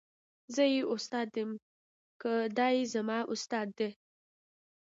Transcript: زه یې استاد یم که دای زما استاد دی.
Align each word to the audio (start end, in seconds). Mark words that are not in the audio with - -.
زه 0.53 0.63
یې 0.73 0.81
استاد 0.93 1.27
یم 1.39 1.51
که 2.21 2.31
دای 2.57 2.77
زما 2.93 3.19
استاد 3.33 3.67
دی. 3.77 3.89